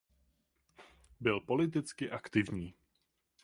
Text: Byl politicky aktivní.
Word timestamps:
Byl 1.19 1.39
politicky 1.41 2.09
aktivní. 2.11 2.73